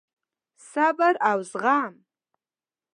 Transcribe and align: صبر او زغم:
صبر 0.71 1.13
او 1.29 1.39
زغم: 1.51 1.93